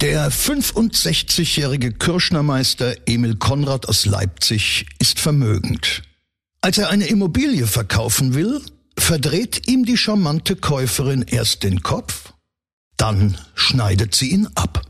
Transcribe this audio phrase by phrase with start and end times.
[0.00, 6.02] Der 65-jährige Kirschnermeister Emil Konrad aus Leipzig ist vermögend.
[6.62, 8.62] Als er eine Immobilie verkaufen will,
[8.98, 12.32] verdreht ihm die charmante Käuferin erst den Kopf,
[12.96, 14.89] dann schneidet sie ihn ab.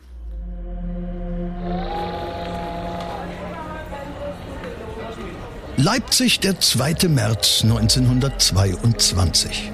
[5.77, 7.07] Leipzig, der 2.
[7.07, 9.71] März 1922.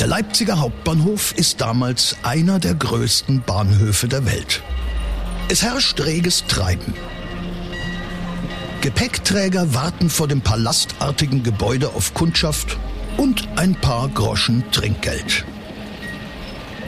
[0.00, 4.62] Der Leipziger Hauptbahnhof ist damals einer der größten Bahnhöfe der Welt.
[5.48, 6.94] Es herrscht reges Treiben.
[8.80, 12.78] Gepäckträger warten vor dem palastartigen Gebäude auf Kundschaft
[13.18, 15.44] und ein paar Groschen Trinkgeld.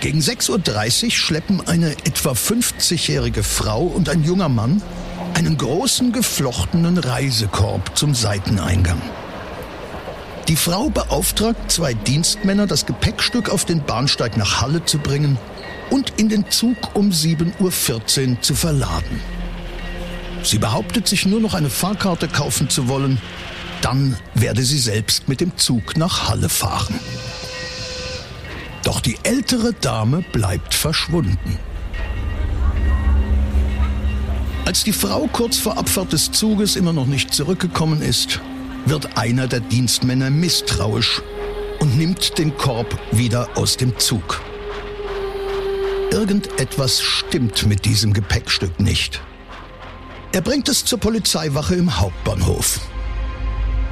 [0.01, 4.83] Gegen 6.30 Uhr schleppen eine etwa 50-jährige Frau und ein junger Mann
[5.37, 9.03] einen großen geflochtenen Reisekorb zum Seiteneingang.
[10.49, 15.37] Die Frau beauftragt zwei Dienstmänner, das Gepäckstück auf den Bahnsteig nach Halle zu bringen
[15.91, 19.21] und in den Zug um 7.14 Uhr zu verladen.
[20.43, 23.21] Sie behauptet sich nur noch eine Fahrkarte kaufen zu wollen,
[23.83, 26.99] dann werde sie selbst mit dem Zug nach Halle fahren.
[28.85, 31.59] Doch die ältere Dame bleibt verschwunden.
[34.67, 38.41] Als die Frau kurz vor Abfahrt des Zuges immer noch nicht zurückgekommen ist,
[38.85, 41.23] wird einer der Dienstmänner misstrauisch
[41.79, 44.43] und nimmt den Korb wieder aus dem Zug.
[46.11, 49.23] Irgendetwas stimmt mit diesem Gepäckstück nicht.
[50.33, 52.81] Er bringt es zur Polizeiwache im Hauptbahnhof.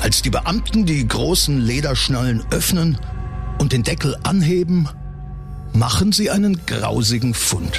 [0.00, 2.98] Als die Beamten die großen Lederschnallen öffnen
[3.60, 4.88] und den Deckel anheben,
[5.72, 7.78] machen sie einen grausigen Fund.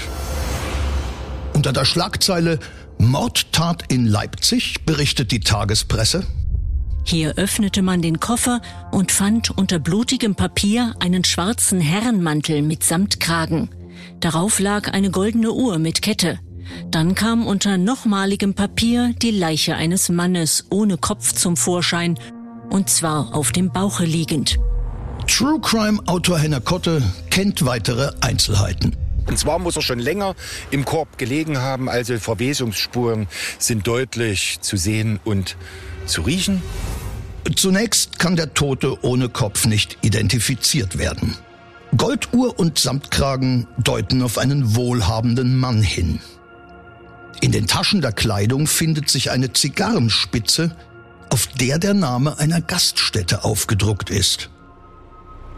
[1.53, 2.59] Unter der Schlagzeile
[2.97, 6.25] Mordtat in Leipzig, berichtet die Tagespresse.
[7.03, 8.61] Hier öffnete man den Koffer
[8.91, 13.69] und fand unter blutigem Papier einen schwarzen Herrenmantel mit Samtkragen.
[14.19, 16.39] Darauf lag eine goldene Uhr mit Kette.
[16.89, 22.17] Dann kam unter nochmaligem Papier die Leiche eines Mannes ohne Kopf zum Vorschein,
[22.71, 24.57] und zwar auf dem Bauche liegend.
[25.27, 28.95] True Crime Autor Henner Kotte kennt weitere Einzelheiten.
[29.27, 30.35] Und zwar muss er schon länger
[30.71, 33.27] im Korb gelegen haben, also Verwesungsspuren
[33.57, 35.57] sind deutlich zu sehen und
[36.05, 36.61] zu riechen.
[37.55, 41.35] Zunächst kann der Tote ohne Kopf nicht identifiziert werden.
[41.95, 46.19] Golduhr und Samtkragen deuten auf einen wohlhabenden Mann hin.
[47.41, 50.75] In den Taschen der Kleidung findet sich eine Zigarrenspitze,
[51.29, 54.49] auf der der Name einer Gaststätte aufgedruckt ist.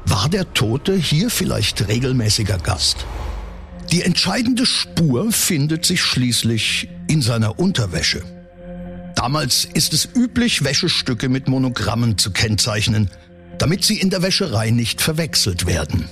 [0.06, 3.06] War der Tote hier vielleicht regelmäßiger Gast?
[3.92, 8.22] Die entscheidende Spur findet sich schließlich in seiner Unterwäsche.
[9.16, 13.10] Damals ist es üblich, Wäschestücke mit Monogrammen zu kennzeichnen,
[13.58, 16.10] damit sie in der Wäscherei nicht verwechselt werden.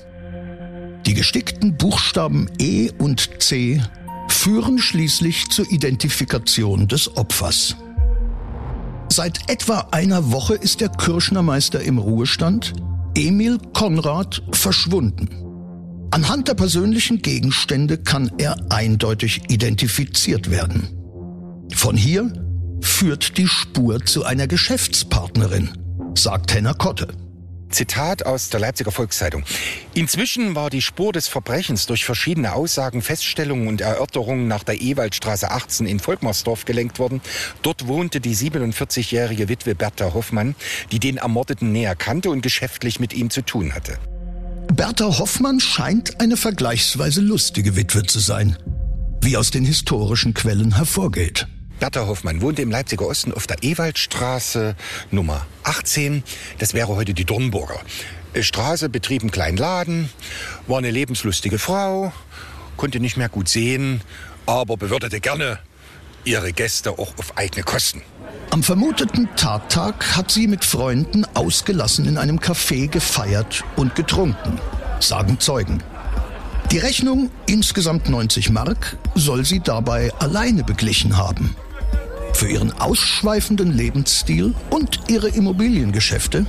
[1.05, 3.81] Die gestickten Buchstaben E und C
[4.27, 7.75] führen schließlich zur Identifikation des Opfers.
[9.11, 12.73] Seit etwa einer Woche ist der Kirschnermeister im Ruhestand,
[13.15, 15.44] Emil Konrad, verschwunden.
[16.15, 20.87] Anhand der persönlichen Gegenstände kann er eindeutig identifiziert werden.
[21.73, 22.31] Von hier
[22.79, 25.71] führt die Spur zu einer Geschäftspartnerin,
[26.15, 27.09] sagt Henner Kotte.
[27.69, 29.43] Zitat aus der Leipziger Volkszeitung.
[29.93, 35.51] Inzwischen war die Spur des Verbrechens durch verschiedene Aussagen, Feststellungen und Erörterungen nach der Ewaldstraße
[35.51, 37.19] 18 in Volkmarsdorf gelenkt worden.
[37.61, 40.55] Dort wohnte die 47-jährige Witwe Bertha Hoffmann,
[40.93, 43.99] die den Ermordeten näher kannte und geschäftlich mit ihm zu tun hatte.
[44.75, 48.57] Bertha Hoffmann scheint eine vergleichsweise lustige Witwe zu sein,
[49.21, 51.47] wie aus den historischen Quellen hervorgeht.
[51.79, 54.75] Bertha Hoffmann wohnte im Leipziger Osten auf der Ewaldstraße
[55.11, 56.23] Nummer 18.
[56.57, 57.79] Das wäre heute die Dornburger.
[58.37, 60.09] Straße betrieb einen kleinen Laden,
[60.67, 62.11] war eine lebenslustige Frau,
[62.75, 64.01] konnte nicht mehr gut sehen,
[64.45, 65.57] aber bewirtete gerne
[66.25, 68.01] ihre Gäste auch auf eigene Kosten.
[68.51, 74.59] Am vermuteten Tattag hat sie mit Freunden ausgelassen in einem Café gefeiert und getrunken,
[74.99, 75.83] sagen Zeugen.
[76.71, 81.55] Die Rechnung, insgesamt 90 Mark, soll sie dabei alleine beglichen haben.
[82.33, 86.45] Für ihren ausschweifenden Lebensstil und ihre Immobiliengeschäfte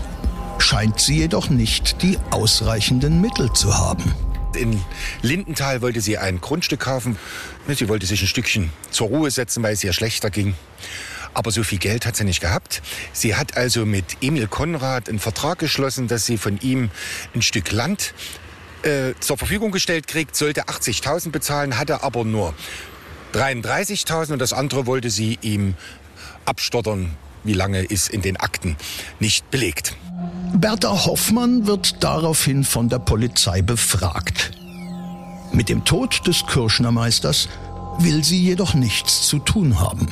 [0.59, 4.15] scheint sie jedoch nicht die ausreichenden Mittel zu haben.
[4.57, 4.81] In
[5.23, 7.17] Lindenthal wollte sie ein Grundstück kaufen.
[7.69, 10.55] Sie wollte sich ein Stückchen zur Ruhe setzen, weil es ihr schlechter ging.
[11.35, 12.81] Aber so viel Geld hat sie nicht gehabt.
[13.13, 16.91] Sie hat also mit Emil Konrad einen Vertrag geschlossen, dass sie von ihm
[17.35, 18.15] ein Stück Land
[18.83, 22.55] äh, zur Verfügung gestellt kriegt, sollte 80.000 bezahlen, hatte aber nur
[23.35, 25.75] 33.000 und das andere wollte sie ihm
[26.45, 27.17] abstottern.
[27.45, 28.77] Wie lange ist in den Akten
[29.21, 29.95] nicht belegt.
[30.55, 34.53] Bertha Hoffmann wird daraufhin von der Polizei befragt.
[35.57, 37.49] Mit dem Tod des Kirschnermeisters
[37.99, 40.07] will sie jedoch nichts zu tun haben.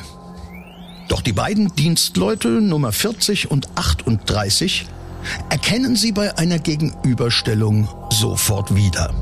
[1.07, 4.87] Doch die beiden Dienstleute Nummer 40 und 38
[5.51, 9.13] erkennen sie bei einer Gegenüberstellung sofort wieder.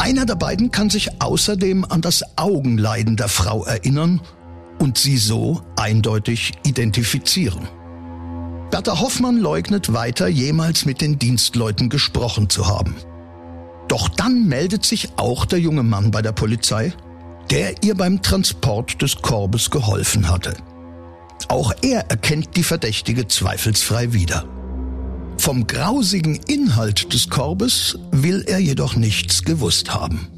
[0.00, 4.20] Einer der beiden kann sich außerdem an das Augenleiden der Frau erinnern
[4.80, 7.68] und sie so eindeutig identifizieren.
[8.72, 12.96] Bertha Hoffmann leugnet weiter, jemals mit den Dienstleuten gesprochen zu haben.
[13.90, 16.92] Doch dann meldet sich auch der junge Mann bei der Polizei,
[17.50, 20.54] der ihr beim Transport des Korbes geholfen hatte.
[21.48, 24.44] Auch er erkennt die Verdächtige zweifelsfrei wieder.
[25.38, 30.28] Vom grausigen Inhalt des Korbes will er jedoch nichts gewusst haben.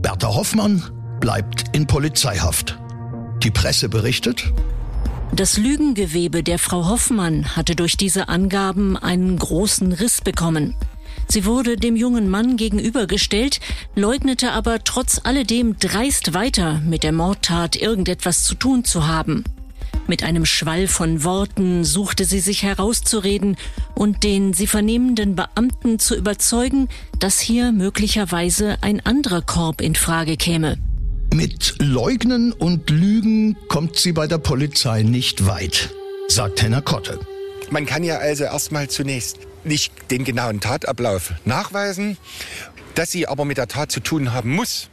[0.00, 0.82] Bertha Hoffmann
[1.20, 2.78] bleibt in Polizeihaft.
[3.42, 4.54] Die Presse berichtet,
[5.34, 10.76] das Lügengewebe der Frau Hoffmann hatte durch diese Angaben einen großen Riss bekommen.
[11.28, 13.60] Sie wurde dem jungen Mann gegenübergestellt,
[13.94, 19.44] leugnete aber trotz alledem dreist weiter, mit der Mordtat irgendetwas zu tun zu haben.
[20.06, 23.56] Mit einem Schwall von Worten suchte sie sich herauszureden
[23.94, 26.88] und den sie vernehmenden Beamten zu überzeugen,
[27.18, 30.76] dass hier möglicherweise ein anderer Korb in Frage käme.
[31.32, 35.90] Mit Leugnen und Lügen kommt sie bei der Polizei nicht weit,
[36.28, 37.18] sagt Henner Kotte.
[37.70, 42.16] Man kann ja also erstmal zunächst nicht den genauen Tatablauf nachweisen.
[42.94, 44.88] Dass sie aber mit der Tat zu tun haben muss,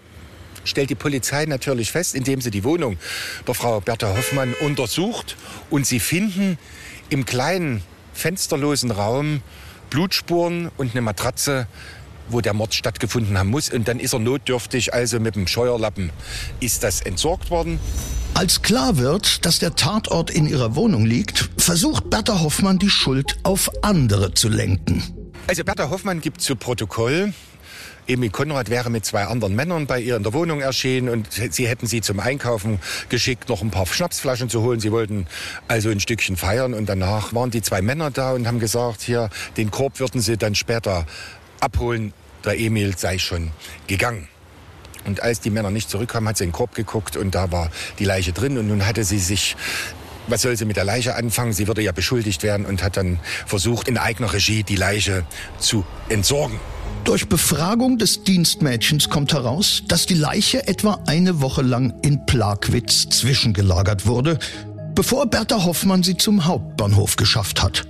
[0.64, 2.98] stellt die Polizei natürlich fest, indem sie die Wohnung
[3.48, 5.36] der Frau Bertha Hoffmann untersucht.
[5.70, 6.58] Und sie finden
[7.10, 7.84] im kleinen
[8.14, 9.42] fensterlosen Raum
[9.90, 11.68] Blutspuren und eine Matratze
[12.30, 13.70] wo der Mord stattgefunden haben muss.
[13.70, 16.12] Und dann ist er notdürftig, also mit dem Scheuerlappen
[16.60, 17.80] ist das entsorgt worden.
[18.40, 23.38] Als klar wird, dass der Tatort in ihrer Wohnung liegt, versucht Bertha Hoffmann die Schuld
[23.44, 25.04] auf andere zu lenken.
[25.48, 27.34] Also Bertha Hoffmann gibt zu Protokoll,
[28.08, 31.68] Emil Konrad wäre mit zwei anderen Männern bei ihr in der Wohnung erschienen und sie
[31.68, 34.80] hätten sie zum Einkaufen geschickt, noch ein paar Schnapsflaschen zu holen.
[34.80, 35.28] Sie wollten
[35.68, 39.30] also ein Stückchen feiern und danach waren die zwei Männer da und haben gesagt, hier,
[39.58, 41.06] den Korb würden sie dann später
[41.60, 42.14] abholen
[42.46, 43.52] der Emil sei schon
[43.88, 44.30] gegangen.
[45.06, 47.70] Und als die Männer nicht zurückkamen, hat sie in den Korb geguckt und da war
[48.00, 48.58] die Leiche drin.
[48.58, 49.56] Und nun hatte sie sich,
[50.28, 51.54] was soll sie mit der Leiche anfangen?
[51.54, 55.24] Sie würde ja beschuldigt werden und hat dann versucht, in eigener Regie die Leiche
[55.60, 56.60] zu entsorgen.
[57.04, 63.10] Durch Befragung des Dienstmädchens kommt heraus, dass die Leiche etwa eine Woche lang in Plagwitz
[63.10, 64.38] zwischengelagert wurde,
[64.94, 67.88] bevor Bertha Hoffmann sie zum Hauptbahnhof geschafft hat.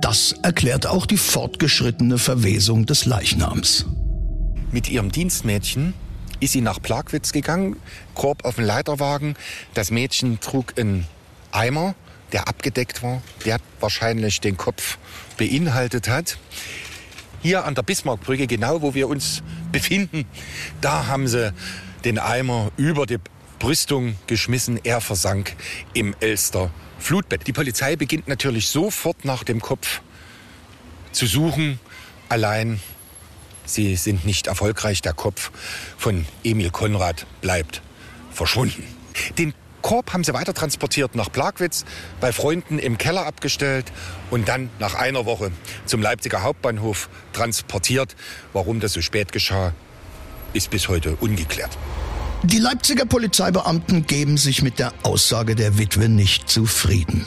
[0.00, 3.86] Das erklärt auch die fortgeschrittene Verwesung des Leichnams.
[4.72, 5.94] Mit ihrem Dienstmädchen
[6.40, 7.76] ist sie nach Plagwitz gegangen,
[8.14, 9.36] Korb auf den Leiterwagen.
[9.74, 11.06] Das Mädchen trug einen
[11.52, 11.94] Eimer,
[12.32, 14.98] der abgedeckt war, der wahrscheinlich den Kopf
[15.36, 16.38] beinhaltet hat.
[17.42, 20.26] Hier an der Bismarckbrücke, genau wo wir uns befinden,
[20.80, 21.52] da haben sie
[22.04, 23.18] den Eimer über die
[23.58, 24.80] Brüstung geschmissen.
[24.82, 25.54] Er versank
[25.94, 27.46] im Elster Flutbett.
[27.46, 30.00] Die Polizei beginnt natürlich sofort nach dem Kopf
[31.12, 31.78] zu suchen.
[32.28, 32.80] Allein
[33.66, 35.02] sie sind nicht erfolgreich.
[35.02, 35.50] Der Kopf
[35.98, 37.82] von Emil Konrad bleibt
[38.30, 38.82] verschwunden.
[39.38, 41.84] Den Korb haben sie weiter transportiert nach Plagwitz,
[42.20, 43.92] bei Freunden im Keller abgestellt
[44.30, 45.52] und dann nach einer Woche
[45.84, 48.16] zum Leipziger Hauptbahnhof transportiert.
[48.52, 49.72] Warum das so spät geschah,
[50.54, 51.78] ist bis heute ungeklärt.
[52.42, 57.24] Die Leipziger Polizeibeamten geben sich mit der Aussage der Witwe nicht zufrieden.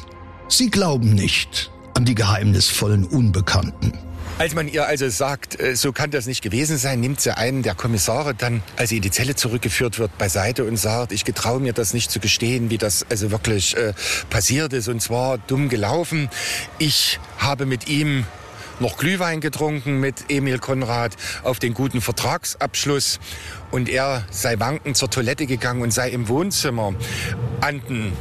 [0.49, 3.93] Sie glauben nicht an die geheimnisvollen Unbekannten.
[4.39, 7.61] Als man ihr also sagt, äh, so kann das nicht gewesen sein, nimmt sie einen
[7.61, 11.59] der Kommissare dann, als sie in die Zelle zurückgeführt wird, beiseite und sagt, ich getraue
[11.59, 13.91] mir das nicht zu gestehen, wie das also wirklich äh,
[14.29, 14.87] passiert ist.
[14.87, 16.29] Und zwar dumm gelaufen.
[16.77, 18.25] Ich habe mit ihm
[18.79, 23.19] noch Glühwein getrunken mit Emil Konrad auf den guten Vertragsabschluss
[23.71, 26.93] und er sei wankend zur Toilette gegangen und sei im Wohnzimmer
[27.59, 28.13] an den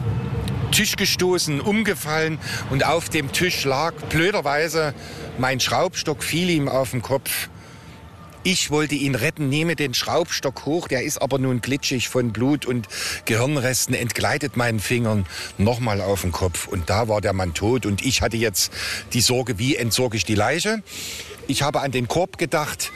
[0.78, 2.38] Tisch gestoßen, umgefallen
[2.70, 4.94] und auf dem Tisch lag blöderweise
[5.36, 7.48] mein Schraubstock, fiel ihm auf den Kopf.
[8.44, 12.64] Ich wollte ihn retten, nehme den Schraubstock hoch, der ist aber nun glitschig von Blut
[12.64, 12.86] und
[13.24, 15.26] Gehirnresten, entgleitet meinen Fingern
[15.58, 16.68] nochmal auf den Kopf.
[16.68, 18.72] Und da war der Mann tot und ich hatte jetzt
[19.14, 20.84] die Sorge, wie entsorge ich die Leiche.
[21.48, 22.92] Ich habe an den Korb gedacht,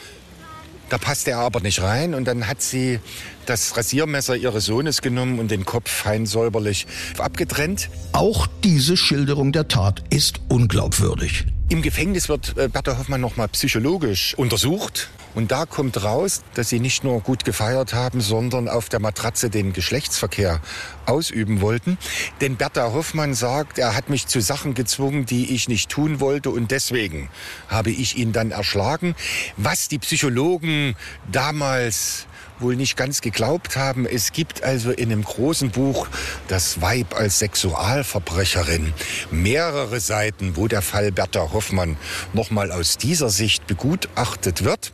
[0.92, 3.00] Da passte er aber nicht rein und dann hat sie
[3.46, 7.88] das Rasiermesser ihres Sohnes genommen und den Kopf fein säuberlich abgetrennt.
[8.12, 11.46] Auch diese Schilderung der Tat ist unglaubwürdig.
[11.69, 15.09] Im Gefängnis wird äh, Bertha Hoffmann nochmal psychologisch untersucht.
[15.35, 19.49] Und da kommt raus, dass sie nicht nur gut gefeiert haben, sondern auf der Matratze
[19.49, 20.61] den Geschlechtsverkehr
[21.07, 21.97] ausüben wollten.
[22.42, 26.50] Denn Bertha Hoffmann sagt, er hat mich zu Sachen gezwungen, die ich nicht tun wollte
[26.50, 27.31] und deswegen
[27.69, 29.14] habe ich ihn dann erschlagen.
[29.57, 30.95] Was die Psychologen
[31.31, 32.26] damals
[32.59, 34.06] wohl nicht ganz geglaubt haben.
[34.06, 36.09] Es gibt also in einem großen Buch
[36.49, 38.92] Das Weib als Sexualverbrecherin
[39.30, 41.97] mehrere Seiten, wo der Fall Bertha Hoffmann
[42.32, 44.92] nochmal aus dieser Sicht begutachtet wird.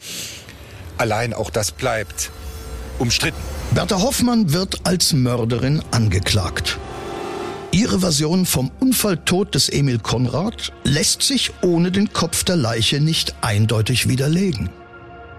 [0.97, 2.31] Allein auch das bleibt
[2.99, 3.39] umstritten.
[3.71, 6.79] Bertha Hoffmann wird als Mörderin angeklagt.
[7.71, 13.35] Ihre Version vom Unfalltod des Emil Konrad lässt sich ohne den Kopf der Leiche nicht
[13.43, 14.71] eindeutig widerlegen.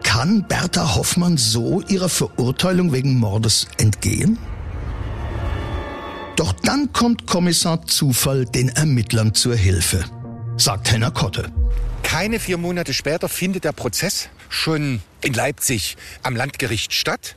[0.09, 4.39] Kann Bertha Hoffmann so ihrer Verurteilung wegen Mordes entgehen?
[6.35, 10.03] Doch dann kommt Kommissar Zufall den Ermittlern zur Hilfe,
[10.57, 11.51] sagt Henner Kotte.
[12.01, 17.35] Keine vier Monate später findet der Prozess schon in Leipzig am Landgericht statt.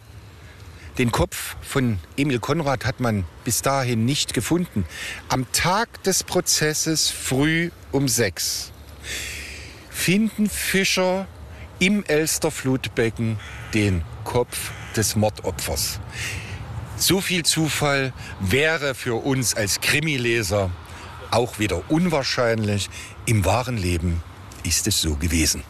[0.96, 4.86] Den Kopf von Emil Konrad hat man bis dahin nicht gefunden.
[5.28, 8.72] Am Tag des Prozesses früh um sechs
[9.90, 11.28] finden Fischer
[11.82, 13.40] im Elsterflutbecken
[13.74, 15.98] den Kopf des Mordopfers.
[16.96, 20.70] So viel Zufall wäre für uns als Krimileser
[21.32, 22.88] auch wieder unwahrscheinlich.
[23.26, 24.22] Im wahren Leben
[24.62, 25.64] ist es so gewesen.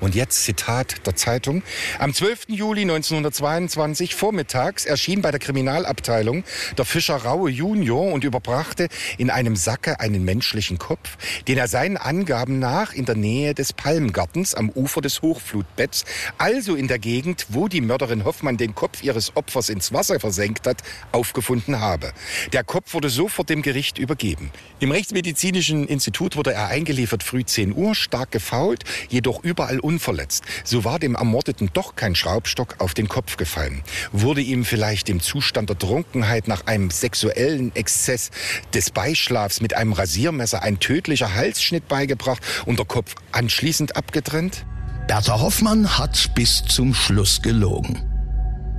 [0.00, 1.62] Und jetzt Zitat der Zeitung.
[1.98, 2.46] Am 12.
[2.48, 6.44] Juli 1922 vormittags erschien bei der Kriminalabteilung
[6.76, 8.88] der Fischer Raue Junior und überbrachte
[9.18, 11.16] in einem Sacke einen menschlichen Kopf,
[11.48, 16.04] den er seinen Angaben nach in der Nähe des Palmgartens am Ufer des Hochflutbetts,
[16.38, 20.66] also in der Gegend, wo die Mörderin Hoffmann den Kopf ihres Opfers ins Wasser versenkt
[20.66, 22.12] hat, aufgefunden habe.
[22.52, 24.50] Der Kopf wurde sofort dem Gericht übergeben.
[24.80, 30.44] Im Rechtsmedizinischen Institut wurde er eingeliefert früh 10 Uhr, stark gefault, jedoch überall überall unverletzt.
[30.62, 33.82] So war dem Ermordeten doch kein Schraubstock auf den Kopf gefallen.
[34.12, 38.30] Wurde ihm vielleicht im Zustand der Trunkenheit nach einem sexuellen Exzess
[38.74, 44.66] des Beischlafs mit einem Rasiermesser ein tödlicher Halsschnitt beigebracht und der Kopf anschließend abgetrennt?
[45.08, 48.02] Bertha Hoffmann hat bis zum Schluss gelogen.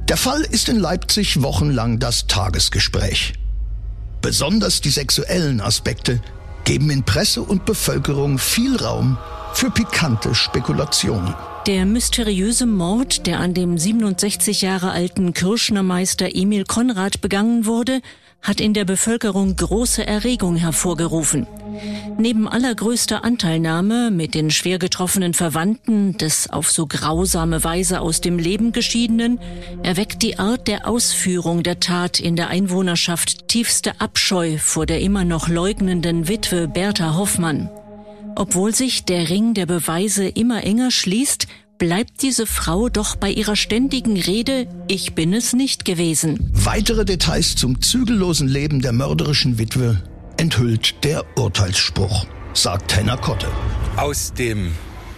[0.07, 3.33] Der Fall ist in Leipzig wochenlang das Tagesgespräch.
[4.21, 6.21] Besonders die sexuellen Aspekte
[6.63, 9.17] geben in Presse und Bevölkerung viel Raum
[9.55, 11.33] für pikante Spekulationen.
[11.65, 18.01] Der mysteriöse Mord, der an dem 67 Jahre alten Kirschnermeister Emil Konrad begangen wurde,
[18.41, 21.47] hat in der Bevölkerung große Erregung hervorgerufen.
[22.17, 28.37] Neben allergrößter Anteilnahme mit den schwer getroffenen Verwandten des auf so grausame Weise aus dem
[28.37, 29.39] Leben geschiedenen,
[29.83, 35.23] erweckt die Art der Ausführung der Tat in der Einwohnerschaft tiefste Abscheu vor der immer
[35.23, 37.69] noch leugnenden Witwe Bertha Hoffmann.
[38.35, 43.55] Obwohl sich der Ring der Beweise immer enger schließt, bleibt diese Frau doch bei ihrer
[43.55, 46.51] ständigen Rede, ich bin es nicht gewesen.
[46.53, 50.01] Weitere Details zum zügellosen Leben der mörderischen Witwe
[50.37, 53.47] enthüllt der Urteilsspruch, sagt Henner Kotte.
[53.95, 54.73] Aus dem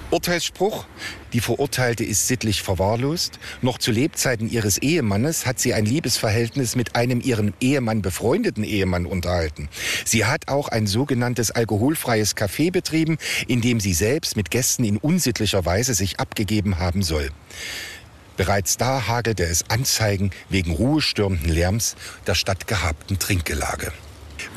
[0.09, 0.85] Urteilsspruch.
[1.33, 3.39] Die Verurteilte ist sittlich verwahrlost.
[3.61, 9.05] Noch zu Lebzeiten ihres Ehemannes hat sie ein Liebesverhältnis mit einem ihrem Ehemann befreundeten Ehemann
[9.05, 9.67] unterhalten.
[10.05, 14.97] Sie hat auch ein sogenanntes alkoholfreies Café betrieben, in dem sie selbst mit Gästen in
[14.97, 17.29] unsittlicher Weise sich abgegeben haben soll.
[18.37, 21.95] Bereits da hagelte es Anzeigen wegen ruhestörenden Lärms
[22.27, 23.91] der stattgehabten Trinkgelage.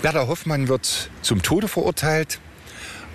[0.03, 2.41] Berta Hoffmann wird zum Tode verurteilt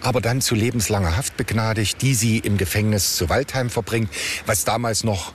[0.01, 4.09] aber dann zu lebenslanger Haft begnadigt, die sie im Gefängnis zu Waldheim verbringt,
[4.45, 5.33] was damals noch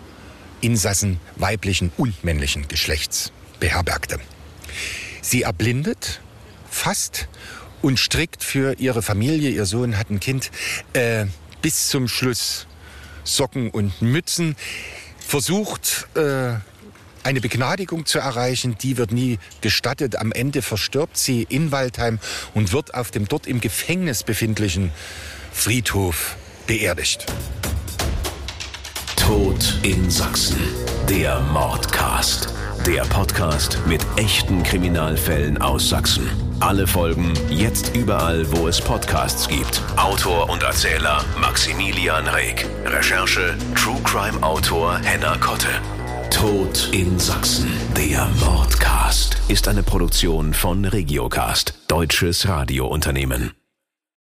[0.60, 4.18] Insassen weiblichen und männlichen Geschlechts beherbergte.
[5.22, 6.20] Sie erblindet
[6.70, 7.28] fast
[7.82, 10.50] und strickt für ihre Familie, ihr Sohn hat ein Kind,
[10.92, 11.26] äh,
[11.62, 12.66] bis zum Schluss
[13.24, 14.56] Socken und Mützen,
[15.18, 16.54] versucht äh,
[17.24, 20.16] eine Begnadigung zu erreichen, die wird nie gestattet.
[20.16, 22.18] Am Ende verstirbt sie in Waldheim
[22.54, 24.90] und wird auf dem dort im Gefängnis befindlichen
[25.52, 26.36] Friedhof
[26.66, 27.26] beerdigt.
[29.16, 30.60] Tod in Sachsen.
[31.08, 32.48] Der Mordcast.
[32.86, 36.28] Der Podcast mit echten Kriminalfällen aus Sachsen.
[36.60, 39.82] Alle Folgen jetzt überall, wo es Podcasts gibt.
[39.96, 42.66] Autor und Erzähler Maximilian Reg.
[42.86, 45.68] Recherche True Crime Autor Henna Kotte.
[46.30, 47.68] Tod in Sachsen.
[47.96, 53.52] Der Mordcast ist eine Produktion von Regiocast, deutsches Radiounternehmen.